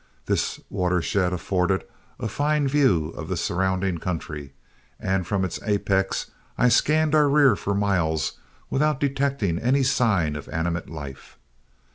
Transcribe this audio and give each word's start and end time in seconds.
This 0.25 0.59
watershed 0.71 1.31
afforded 1.31 1.83
a 2.19 2.27
fine 2.27 2.67
view 2.67 3.09
of 3.09 3.27
the 3.29 3.37
surrounding 3.37 3.99
country, 3.99 4.51
and 4.99 5.27
from 5.27 5.45
its 5.45 5.59
apex 5.63 6.31
I 6.57 6.69
scanned 6.69 7.13
our 7.13 7.29
rear 7.29 7.55
for 7.55 7.75
miles 7.75 8.39
without 8.71 8.99
detecting 8.99 9.59
any 9.59 9.83
sign 9.83 10.35
of 10.35 10.49
animate 10.49 10.89
life. 10.89 11.37